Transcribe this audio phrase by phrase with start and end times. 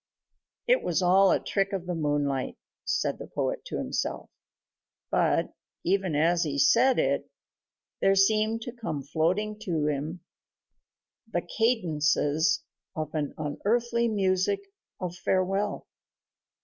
[0.65, 4.31] "It was all a trick of the moonlight," said the poet to himself,
[5.11, 7.29] but, even as he said it,
[7.99, 10.21] there seemed to come floating to him
[11.31, 12.63] the cadences
[12.95, 14.61] of an unearthly music
[14.99, 15.85] of farewell.